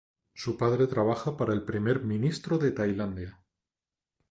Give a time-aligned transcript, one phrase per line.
[0.33, 3.39] Su padre trabaja para el Primer Ministro de Tailandia.